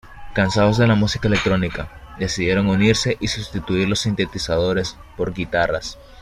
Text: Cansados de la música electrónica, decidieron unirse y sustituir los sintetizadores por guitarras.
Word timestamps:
Cansados 0.33 0.79
de 0.79 0.87
la 0.87 0.95
música 0.95 1.27
electrónica, 1.27 2.15
decidieron 2.17 2.65
unirse 2.69 3.17
y 3.19 3.27
sustituir 3.27 3.87
los 3.87 3.99
sintetizadores 3.99 4.97
por 5.15 5.31
guitarras. 5.31 5.95